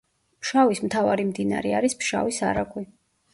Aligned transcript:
ფშავის 0.45 0.79
მთავარი 0.85 1.25
მდინარე 1.27 1.75
არის 1.81 1.97
ფშავის 2.01 2.41
არაგვი. 2.49 2.85